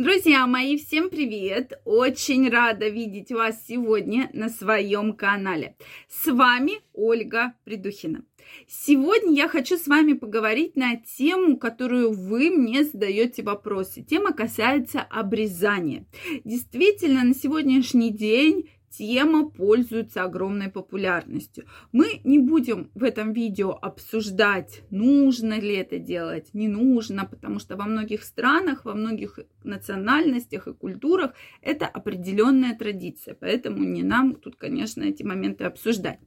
[0.00, 1.78] Друзья мои, всем привет!
[1.84, 5.76] Очень рада видеть вас сегодня на своем канале.
[6.08, 8.24] С вами Ольга Придухина.
[8.66, 14.02] Сегодня я хочу с вами поговорить на тему, которую вы мне задаете вопросы.
[14.02, 16.06] Тема касается обрезания.
[16.44, 21.66] Действительно, на сегодняшний день тема пользуется огромной популярностью.
[21.92, 27.76] Мы не будем в этом видео обсуждать, нужно ли это делать, не нужно, потому что
[27.76, 31.32] во многих странах, во многих национальностях и культурах
[31.62, 36.18] это определенная традиция, поэтому не нам тут, конечно, эти моменты обсуждать.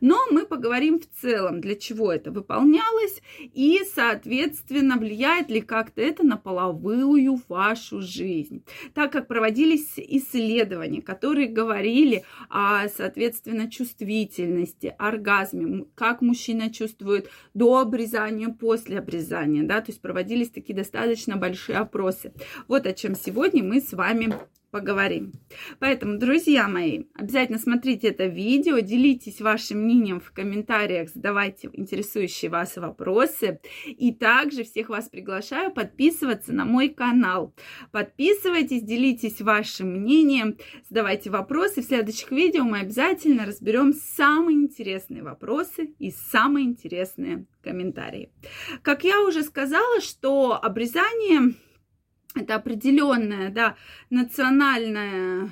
[0.00, 6.22] Но мы поговорим в целом, для чего это выполнялось и, соответственно, влияет ли как-то это
[6.24, 8.64] на половую вашу жизнь.
[8.94, 17.78] Так как проводились исследования, которые говорили, говорили о, соответственно, чувствительности, оргазме, как мужчина чувствует до
[17.78, 22.32] обрезания, после обрезания, да, то есть проводились такие достаточно большие опросы.
[22.68, 24.34] Вот о чем сегодня мы с вами
[24.72, 25.32] поговорим.
[25.78, 32.76] Поэтому, друзья мои, обязательно смотрите это видео, делитесь вашим мнением в комментариях, задавайте интересующие вас
[32.76, 33.60] вопросы.
[33.86, 37.54] И также всех вас приглашаю подписываться на мой канал.
[37.92, 40.56] Подписывайтесь, делитесь вашим мнением,
[40.88, 41.82] задавайте вопросы.
[41.82, 48.32] В следующих видео мы обязательно разберем самые интересные вопросы и самые интересные комментарии.
[48.80, 51.54] Как я уже сказала, что обрезание
[52.34, 53.76] это определенное, да,
[54.10, 55.50] национальное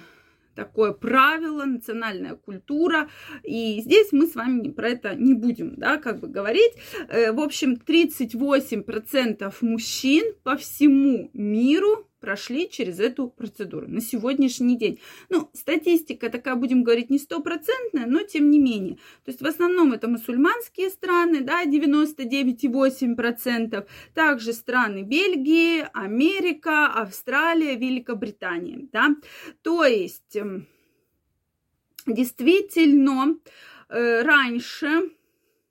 [0.55, 3.09] такое правило, национальная культура.
[3.45, 6.73] И здесь мы с вами про это не будем, да, как бы говорить.
[7.09, 15.01] Э, в общем, 38% мужчин по всему миру прошли через эту процедуру на сегодняшний день.
[15.29, 18.97] Ну, статистика такая, будем говорить, не стопроцентная, но тем не менее.
[19.25, 23.87] То есть в основном это мусульманские страны, да, 99,8%.
[24.15, 29.17] Также страны Бельгии, Америка, Австралия, Великобритания, да.
[29.63, 30.69] То есть эм,
[32.07, 33.37] действительно
[33.89, 35.11] э, раньше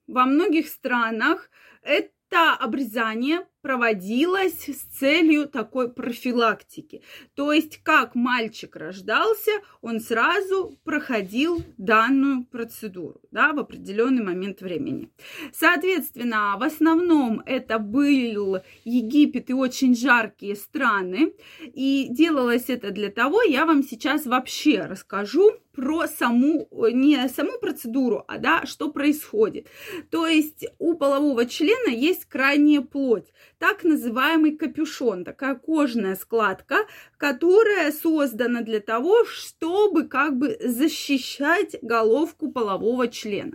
[0.08, 1.50] во многих странах
[1.84, 7.02] это обрезание проводилась с целью такой профилактики.
[7.36, 15.10] То есть, как мальчик рождался, он сразу проходил данную процедуру да, в определенный момент времени.
[15.54, 21.34] Соответственно, в основном это был Египет и очень жаркие страны.
[21.62, 28.26] И делалось это для того, я вам сейчас вообще расскажу про саму, не саму процедуру,
[28.28, 29.68] а да, что происходит.
[30.12, 33.28] То есть у полового члена есть крайняя плоть
[33.60, 36.88] так называемый капюшон, такая кожная складка,
[37.18, 43.54] которая создана для того, чтобы как бы защищать головку полового члена.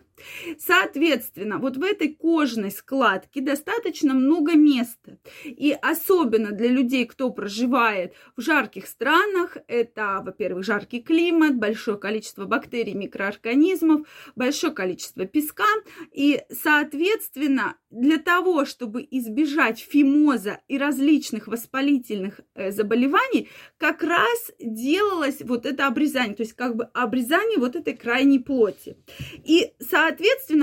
[0.59, 5.19] Соответственно, вот в этой кожной складке достаточно много места.
[5.45, 12.45] И особенно для людей, кто проживает в жарких странах, это, во-первых, жаркий климат, большое количество
[12.45, 15.65] бактерий, микроорганизмов, большое количество песка.
[16.13, 23.49] И, соответственно, для того, чтобы избежать фимоза и различных воспалительных э, заболеваний,
[23.79, 28.97] как раз делалось вот это обрезание, то есть как бы обрезание вот этой крайней плоти.
[29.45, 30.04] И, соответственно,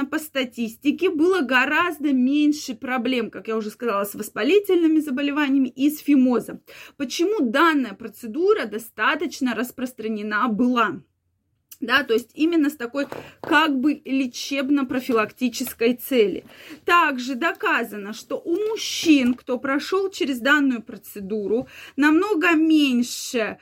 [0.06, 6.00] по статистике было гораздо меньше проблем, как я уже сказала, с воспалительными заболеваниями и с
[6.00, 6.62] фимозом.
[6.98, 11.02] Почему данная процедура достаточно распространена была?
[11.82, 13.08] да, то есть именно с такой
[13.42, 16.46] как бы лечебно-профилактической цели.
[16.86, 23.58] Также доказано, что у мужчин, кто прошел через данную процедуру, намного меньше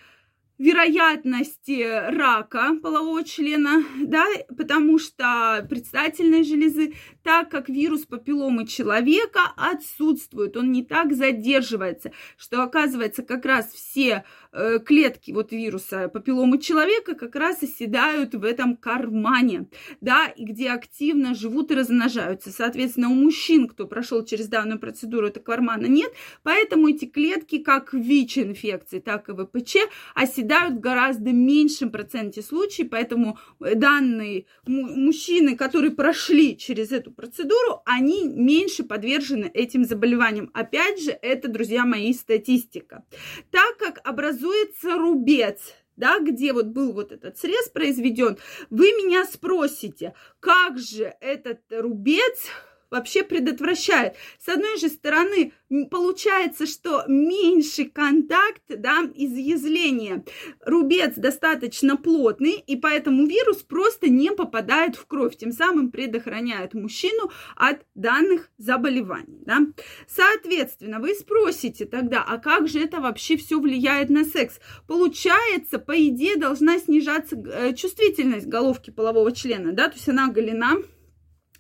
[0.60, 4.26] вероятности рака полового члена, да,
[4.58, 12.62] потому что предстательной железы, так как вирус папилломы человека отсутствует, он не так задерживается, что
[12.62, 18.76] оказывается как раз все э, клетки вот вируса папилломы человека как раз оседают в этом
[18.76, 19.70] кармане,
[20.02, 22.52] да, и где активно живут и размножаются.
[22.52, 26.12] Соответственно, у мужчин, кто прошел через данную процедуру, этого кармана нет,
[26.44, 29.78] поэтому эти клетки, как ВИЧ-инфекции, так и ВПЧ,
[30.16, 37.12] оседают съедают в гораздо меньшем проценте случаев, поэтому э, данные мужчины, которые прошли через эту
[37.12, 40.50] процедуру, они меньше подвержены этим заболеваниям.
[40.54, 43.06] Опять же, это, друзья мои, статистика.
[43.52, 45.60] Так как образуется рубец,
[45.96, 48.38] да, где вот был вот этот срез произведен,
[48.72, 52.48] вы меня спросите, как же этот рубец
[52.92, 54.16] вообще предотвращает.
[54.44, 55.54] С одной же стороны,
[55.90, 60.24] получается, что меньше контакт, да, изъязвления.
[60.62, 67.32] Рубец достаточно плотный, и поэтому вирус просто не попадает в кровь, тем самым предохраняет мужчину
[67.56, 69.60] от данных заболеваний, да.
[70.08, 74.60] Соответственно, вы спросите тогда, а как же это вообще все влияет на секс?
[74.88, 80.78] Получается, по идее, должна снижаться э, чувствительность головки полового члена, да, то есть она голена,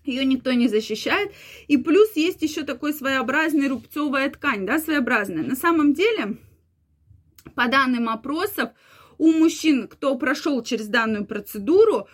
[0.04, 1.32] ее никто не защищает.
[1.68, 5.44] И плюс есть еще такой своеобразный рубцовая ткань, да, своеобразная.
[5.44, 6.38] На самом деле,
[7.56, 8.70] по данным опросов,
[9.18, 12.08] у мужчин, кто прошел через данную процедуру,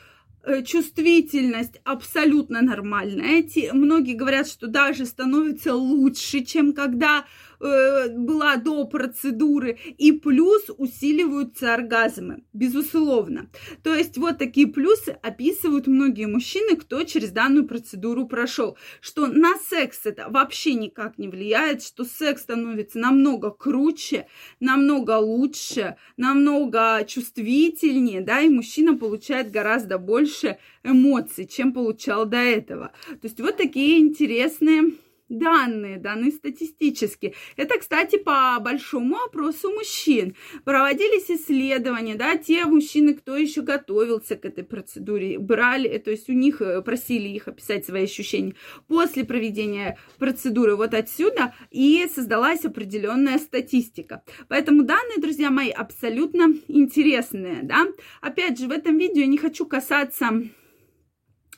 [0.65, 3.39] чувствительность абсолютно нормальная.
[3.39, 7.25] Эти, многие говорят, что даже становится лучше, чем когда
[7.59, 13.49] э, была до процедуры, и плюс усиливаются оргазмы, безусловно.
[13.81, 19.55] То есть вот такие плюсы описывают многие мужчины, кто через данную процедуру прошел, что на
[19.57, 24.27] секс это вообще никак не влияет, что секс становится намного круче,
[24.59, 30.34] намного лучше, намного чувствительнее, да, и мужчина получает гораздо больше
[30.83, 32.91] эмоций, чем получал до этого.
[33.07, 34.93] То есть вот такие интересные
[35.29, 37.33] данные, данные статистически.
[37.55, 40.35] Это, кстати, по большому опросу мужчин.
[40.63, 46.33] Проводились исследования, да, те мужчины, кто еще готовился к этой процедуре, брали, то есть у
[46.33, 48.55] них э, просили их описать свои ощущения
[48.87, 54.23] после проведения процедуры вот отсюда, и создалась определенная статистика.
[54.47, 57.85] Поэтому данные, друзья мои, абсолютно интересные, да.
[58.21, 60.31] Опять же, в этом видео я не хочу касаться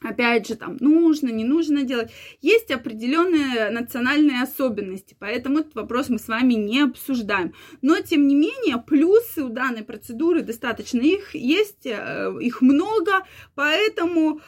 [0.02, 2.12] Опять же, там нужно, не нужно делать.
[2.42, 7.54] Есть определенные национальные особенности, поэтому этот вопрос мы с вами не обсуждаем.
[7.82, 11.00] Но, тем не менее, плюсы у данной процедуры достаточно.
[11.00, 14.42] Их есть, э, их много, поэтому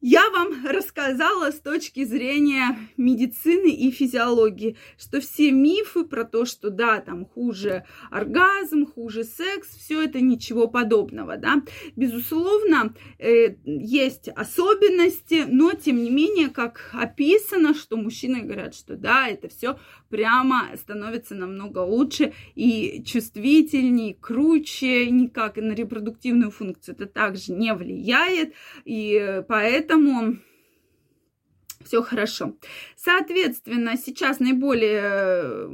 [0.00, 6.70] я вам рассказала с точки зрения медицины и физиологии, что все мифы про то, что
[6.70, 11.62] да, там хуже оргазм, хуже секс, все это ничего подобного, да.
[11.96, 19.26] Безусловно, э, есть особенности, но тем не менее, как описано, что мужчины говорят, что да,
[19.28, 19.78] это все
[20.10, 28.54] прямо становится намного лучше и чувствительнее, круче, никак на репродуктивную функцию это также не влияет,
[28.84, 29.87] и поэтому
[31.88, 32.54] все хорошо.
[32.96, 35.68] Соответственно, сейчас наиболее,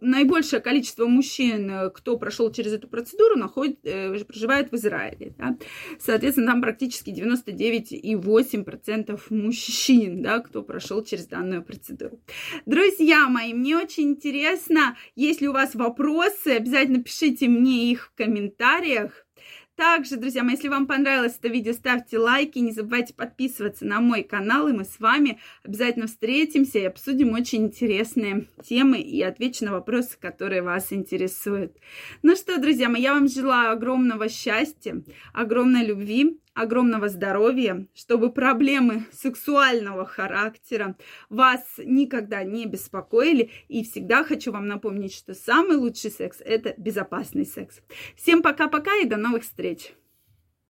[0.00, 5.34] наибольшее количество мужчин, кто прошел через эту процедуру, находит, э, проживает в Израиле.
[5.36, 5.58] Да?
[5.98, 12.18] Соответственно, там практически 99,8% мужчин, да, кто прошел через данную процедуру.
[12.64, 19.25] Друзья мои, мне очень интересно, если у вас вопросы, обязательно пишите мне их в комментариях.
[19.76, 24.22] Также, друзья мои, если вам понравилось это видео, ставьте лайки, не забывайте подписываться на мой
[24.22, 29.72] канал, и мы с вами обязательно встретимся и обсудим очень интересные темы и отвечу на
[29.72, 31.76] вопросы, которые вас интересуют.
[32.22, 35.02] Ну что, друзья мои, я вам желаю огромного счастья,
[35.34, 40.96] огромной любви, огромного здоровья, чтобы проблемы сексуального характера
[41.28, 43.50] вас никогда не беспокоили.
[43.68, 47.80] И всегда хочу вам напомнить, что самый лучший секс– это безопасный секс.
[48.16, 49.92] Всем пока-пока и до новых встреч!